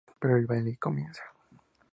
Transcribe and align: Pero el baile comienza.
Pero 0.19 0.35
el 0.35 0.47
baile 0.47 0.77
comienza. 0.79 1.21